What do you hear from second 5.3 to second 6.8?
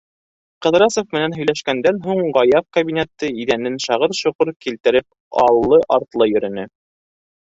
аллы-артлы йөрөнө.